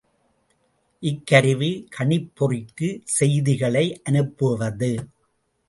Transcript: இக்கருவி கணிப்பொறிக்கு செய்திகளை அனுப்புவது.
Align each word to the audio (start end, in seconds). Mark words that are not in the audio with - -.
இக்கருவி 1.03 1.69
கணிப்பொறிக்கு 1.97 2.89
செய்திகளை 3.17 3.85
அனுப்புவது. 4.03 4.91